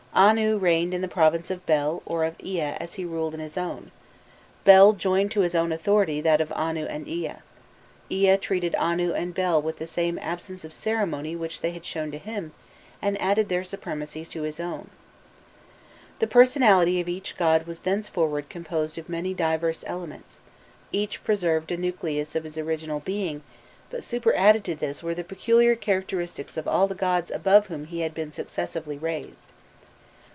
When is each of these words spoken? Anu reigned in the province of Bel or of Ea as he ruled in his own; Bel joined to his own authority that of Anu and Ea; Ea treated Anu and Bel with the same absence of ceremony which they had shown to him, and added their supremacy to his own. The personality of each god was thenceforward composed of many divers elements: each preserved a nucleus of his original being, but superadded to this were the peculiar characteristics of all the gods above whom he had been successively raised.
Anu 0.13 0.57
reigned 0.57 0.93
in 0.93 0.99
the 0.99 1.07
province 1.07 1.49
of 1.49 1.65
Bel 1.65 2.03
or 2.05 2.25
of 2.25 2.35
Ea 2.43 2.59
as 2.63 2.95
he 2.95 3.05
ruled 3.05 3.33
in 3.33 3.39
his 3.39 3.57
own; 3.57 3.91
Bel 4.65 4.91
joined 4.91 5.31
to 5.31 5.39
his 5.39 5.55
own 5.55 5.71
authority 5.71 6.19
that 6.19 6.41
of 6.41 6.51
Anu 6.51 6.83
and 6.87 7.07
Ea; 7.07 7.35
Ea 8.09 8.35
treated 8.35 8.75
Anu 8.75 9.13
and 9.13 9.33
Bel 9.33 9.61
with 9.61 9.77
the 9.77 9.87
same 9.87 10.19
absence 10.21 10.65
of 10.65 10.73
ceremony 10.73 11.33
which 11.37 11.61
they 11.61 11.71
had 11.71 11.85
shown 11.85 12.11
to 12.11 12.17
him, 12.17 12.51
and 13.01 13.19
added 13.21 13.47
their 13.47 13.63
supremacy 13.63 14.25
to 14.25 14.41
his 14.41 14.59
own. 14.59 14.89
The 16.19 16.27
personality 16.27 16.99
of 16.99 17.07
each 17.07 17.37
god 17.37 17.65
was 17.65 17.79
thenceforward 17.79 18.49
composed 18.49 18.97
of 18.97 19.07
many 19.07 19.33
divers 19.33 19.81
elements: 19.87 20.41
each 20.91 21.23
preserved 21.23 21.71
a 21.71 21.77
nucleus 21.77 22.35
of 22.35 22.43
his 22.43 22.57
original 22.57 22.99
being, 22.99 23.43
but 23.89 24.03
superadded 24.03 24.65
to 24.65 24.75
this 24.75 25.01
were 25.01 25.15
the 25.15 25.23
peculiar 25.23 25.73
characteristics 25.77 26.57
of 26.57 26.67
all 26.67 26.89
the 26.89 26.95
gods 26.95 27.31
above 27.31 27.67
whom 27.67 27.85
he 27.85 28.01
had 28.01 28.13
been 28.13 28.29
successively 28.33 28.97
raised. 28.97 29.53